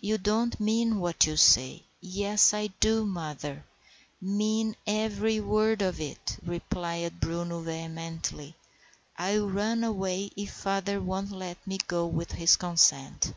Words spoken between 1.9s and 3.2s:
"Yes, I do,